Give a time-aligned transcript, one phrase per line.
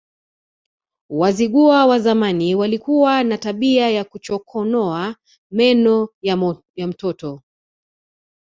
[1.09, 5.15] Wazigua wa zamani walikuwa na tabia ya kuchokonoa
[5.51, 7.41] meno ya mtoto